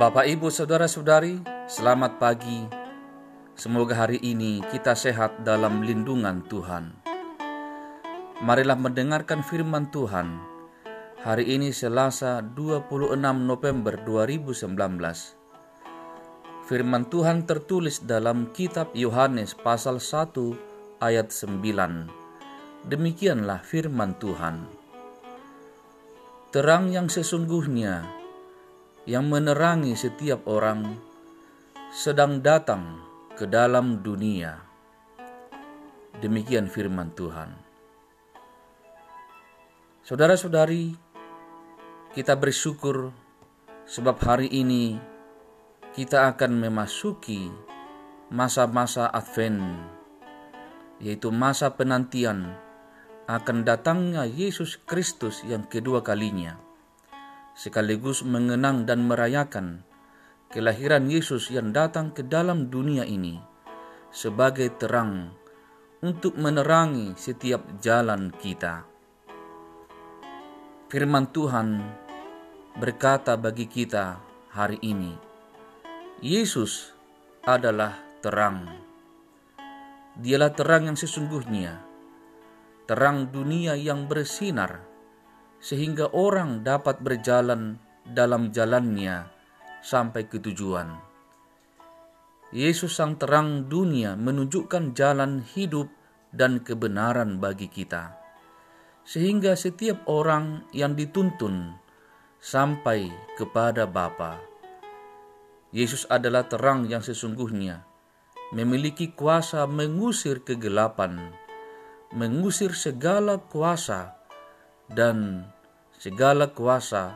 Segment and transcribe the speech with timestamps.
[0.00, 2.64] Bapak, Ibu, Saudara-saudari, selamat pagi.
[3.52, 6.96] Semoga hari ini kita sehat dalam lindungan Tuhan.
[8.40, 10.40] Marilah mendengarkan firman Tuhan.
[11.20, 12.96] Hari ini Selasa 26
[13.44, 14.72] November 2019.
[16.64, 22.88] Firman Tuhan tertulis dalam kitab Yohanes pasal 1 ayat 9.
[22.88, 24.64] Demikianlah firman Tuhan.
[26.56, 28.19] Terang yang sesungguhnya
[29.10, 30.94] yang menerangi setiap orang
[31.90, 33.02] sedang datang
[33.34, 34.62] ke dalam dunia.
[36.22, 37.50] Demikian firman Tuhan.
[40.06, 40.94] Saudara-saudari,
[42.14, 43.10] kita bersyukur
[43.82, 44.94] sebab hari ini
[45.90, 47.50] kita akan memasuki
[48.30, 49.58] masa-masa Advent,
[51.02, 52.54] yaitu masa penantian
[53.26, 56.69] akan datangnya Yesus Kristus yang kedua kalinya
[57.54, 59.82] sekaligus mengenang dan merayakan
[60.50, 63.38] kelahiran Yesus yang datang ke dalam dunia ini
[64.10, 65.30] sebagai terang
[66.02, 68.82] untuk menerangi setiap jalan kita.
[70.90, 71.78] Firman Tuhan
[72.74, 74.18] berkata bagi kita
[74.50, 75.14] hari ini,
[76.18, 76.90] Yesus
[77.46, 78.66] adalah terang.
[80.18, 81.78] Dialah terang yang sesungguhnya,
[82.90, 84.89] terang dunia yang bersinar
[85.60, 87.76] sehingga orang dapat berjalan
[88.08, 89.28] dalam jalannya
[89.84, 90.96] sampai ke tujuan.
[92.50, 95.86] Yesus sang terang dunia menunjukkan jalan hidup
[96.34, 98.18] dan kebenaran bagi kita.
[99.06, 101.78] Sehingga setiap orang yang dituntun
[102.42, 104.40] sampai kepada Bapa.
[105.70, 107.86] Yesus adalah terang yang sesungguhnya,
[108.50, 111.30] memiliki kuasa mengusir kegelapan,
[112.10, 114.19] mengusir segala kuasa
[114.90, 115.46] dan
[115.94, 117.14] segala kuasa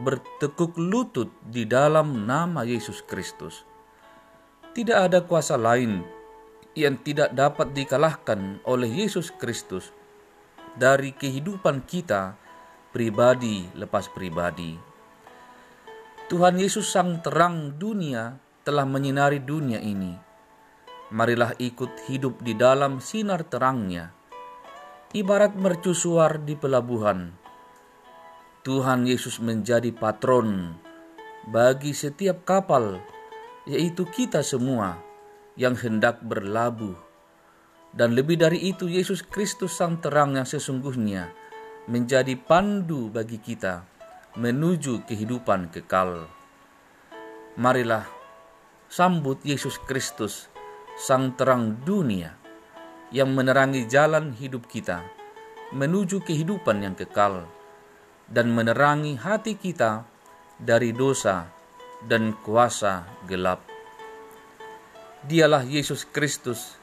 [0.00, 3.68] bertekuk lutut di dalam nama Yesus Kristus.
[4.72, 6.00] Tidak ada kuasa lain
[6.72, 9.92] yang tidak dapat dikalahkan oleh Yesus Kristus
[10.72, 12.40] dari kehidupan kita
[12.88, 14.80] pribadi lepas pribadi.
[16.32, 20.16] Tuhan Yesus sang terang dunia telah menyinari dunia ini.
[21.12, 24.21] Marilah ikut hidup di dalam sinar terangnya
[25.12, 27.36] ibarat mercusuar di pelabuhan.
[28.64, 30.72] Tuhan Yesus menjadi patron
[31.52, 32.96] bagi setiap kapal,
[33.68, 34.96] yaitu kita semua
[35.60, 36.96] yang hendak berlabuh.
[37.92, 41.28] Dan lebih dari itu, Yesus Kristus Sang Terang yang sesungguhnya
[41.92, 43.84] menjadi pandu bagi kita
[44.40, 46.24] menuju kehidupan kekal.
[47.60, 48.08] Marilah
[48.88, 50.48] sambut Yesus Kristus,
[50.96, 52.41] Sang Terang dunia
[53.12, 55.04] yang menerangi jalan hidup kita
[55.72, 57.48] menuju kehidupan yang kekal
[58.28, 60.04] dan menerangi hati kita
[60.60, 61.48] dari dosa
[62.04, 63.64] dan kuasa gelap.
[65.22, 66.76] Dialah Yesus Kristus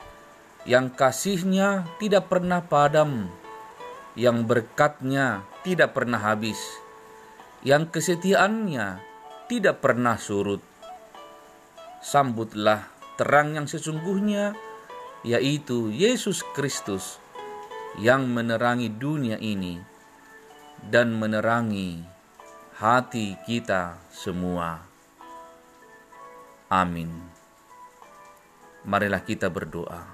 [0.64, 3.28] yang kasihnya tidak pernah padam,
[4.14, 6.60] yang berkatnya tidak pernah habis,
[7.66, 9.02] yang kesetiaannya
[9.52, 10.62] tidak pernah surut.
[12.00, 12.88] Sambutlah
[13.20, 14.56] terang yang sesungguhnya
[15.24, 17.20] yaitu Yesus Kristus
[18.00, 19.82] yang menerangi dunia ini
[20.88, 22.00] dan menerangi
[22.80, 24.88] hati kita semua.
[26.72, 27.12] Amin.
[28.88, 30.08] Marilah kita berdoa.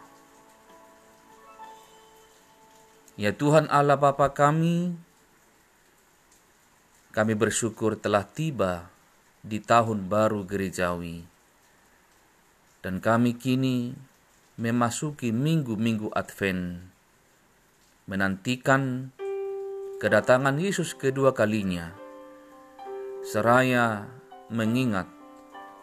[3.16, 4.92] Ya Tuhan Allah Bapa kami,
[7.16, 8.92] kami bersyukur telah tiba
[9.40, 11.24] di tahun baru gerejawi.
[12.84, 13.96] Dan kami kini
[14.56, 16.80] memasuki minggu-minggu Advent,
[18.08, 19.12] menantikan
[20.00, 21.92] kedatangan Yesus kedua kalinya,
[23.20, 24.08] seraya
[24.48, 25.12] mengingat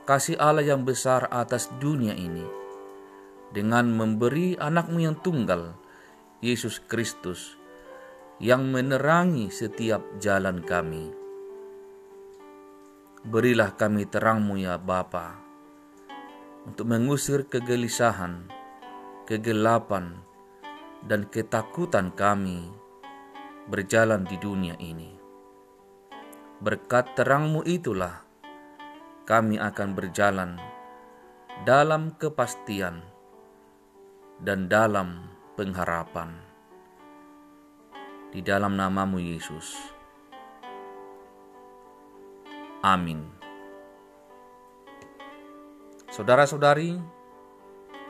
[0.09, 2.49] kasih Allah yang besar atas dunia ini,
[3.53, 5.77] dengan memberi anakmu yang tunggal,
[6.41, 7.61] Yesus Kristus,
[8.41, 11.13] yang menerangi setiap jalan kami.
[13.29, 15.37] Berilah kami terangmu ya Bapa,
[16.65, 18.62] untuk mengusir kegelisahan,
[19.25, 20.19] kegelapan,
[21.07, 22.71] dan ketakutan kami
[23.67, 25.15] berjalan di dunia ini.
[26.63, 28.23] Berkat terangmu itulah
[29.27, 30.51] kami akan berjalan
[31.67, 33.03] dalam kepastian
[34.43, 36.39] dan dalam pengharapan.
[38.33, 39.77] Di dalam namamu Yesus.
[42.83, 43.23] Amin.
[46.11, 46.99] Saudara-saudari,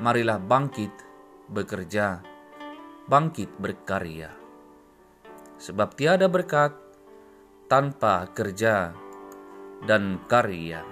[0.00, 0.90] marilah bangkit
[1.52, 2.24] bekerja,
[3.04, 4.32] bangkit berkarya.
[5.60, 6.72] Sebab tiada berkat
[7.68, 8.96] tanpa kerja
[9.84, 10.82] dan karya.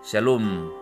[0.00, 0.79] Shalom.